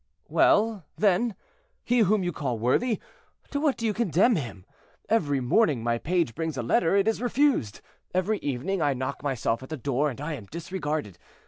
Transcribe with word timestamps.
"Well, 0.29 0.83
then, 0.97 1.35
he 1.83 1.99
whom 1.99 2.23
you 2.23 2.31
call 2.31 2.57
worthy, 2.57 2.99
to 3.51 3.59
what 3.59 3.77
do 3.77 3.85
you 3.85 3.93
condemn 3.93 4.35
him? 4.35 4.65
Every 5.09 5.39
morning 5.39 5.83
my 5.83 5.99
page 5.99 6.33
brings 6.33 6.57
a 6.57 6.63
letter; 6.63 6.95
it 6.95 7.07
is 7.07 7.21
refused. 7.21 7.81
Every 8.11 8.39
evening 8.39 8.81
I 8.81 8.95
knock 8.95 9.21
myself 9.21 9.61
at 9.61 9.69
the 9.69 9.77
door, 9.77 10.09
and 10.09 10.19
I 10.19 10.33
am 10.33 10.47
disregarded. 10.47 11.19